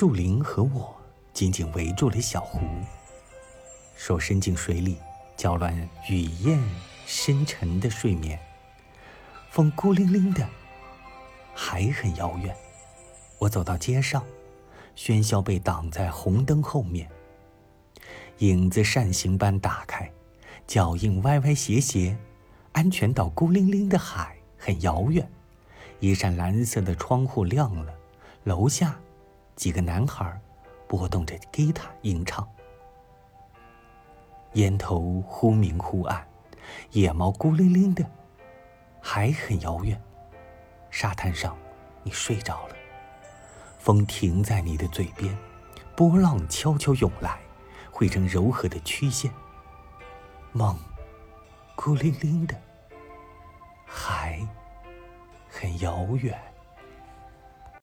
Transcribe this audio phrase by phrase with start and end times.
[0.00, 0.96] 树林和我
[1.34, 2.58] 紧紧围住了小湖，
[3.94, 4.96] 手伸进水里，
[5.36, 5.76] 搅乱
[6.08, 6.58] 雨燕
[7.04, 8.40] 深沉的睡眠。
[9.50, 10.48] 风孤零零的，
[11.54, 12.56] 还很遥远。
[13.38, 14.24] 我走到街上，
[14.96, 17.06] 喧嚣被挡在红灯后面。
[18.38, 20.10] 影子扇形般打开，
[20.66, 22.16] 脚印歪歪斜斜，
[22.72, 25.30] 安全岛孤零零的海很遥远。
[25.98, 27.92] 一扇蓝色的窗户亮了，
[28.44, 28.98] 楼下
[29.60, 30.40] 几个男孩
[30.88, 32.48] 拨动着吉他吟唱。
[34.54, 36.26] 烟头忽明忽暗，
[36.92, 38.02] 野猫孤零零的，
[39.02, 40.00] 还很遥远。
[40.88, 41.54] 沙滩上，
[42.02, 42.74] 你睡着了，
[43.78, 45.36] 风停在你的嘴边，
[45.94, 47.38] 波浪悄悄涌来，
[47.92, 49.30] 汇成柔和的曲线。
[50.52, 50.74] 梦，
[51.76, 52.58] 孤零零的，
[53.84, 54.40] 还。
[55.50, 56.40] 很遥远。